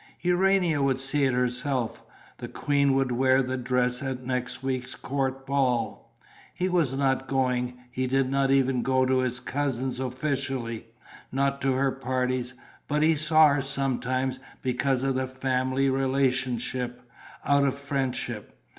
Urania 0.21 0.81
would 0.81 0.99
see 0.99 1.25
it 1.25 1.33
herself: 1.35 2.01
the 2.39 2.47
queen 2.47 2.93
would 2.95 3.11
wear 3.11 3.43
the 3.43 3.55
dress 3.55 4.01
at 4.01 4.25
next 4.25 4.63
week's 4.63 4.95
court 4.95 5.45
ball. 5.45 6.15
He 6.55 6.67
was 6.69 6.95
not 6.95 7.27
going, 7.27 7.77
he 7.91 8.07
did 8.07 8.27
not 8.27 8.49
even 8.49 8.81
go 8.81 9.05
to 9.05 9.19
his 9.19 9.39
cousin's 9.39 9.99
officially, 9.99 10.87
not 11.31 11.61
to 11.61 11.73
her 11.73 11.91
parties; 11.91 12.55
but 12.87 13.03
he 13.03 13.15
saw 13.15 13.49
her 13.49 13.61
sometimes, 13.61 14.39
because 14.63 15.03
of 15.03 15.13
the 15.13 15.27
family 15.27 15.87
relationship, 15.87 17.03
out 17.45 17.63
of 17.67 17.77
friendship. 17.77 18.57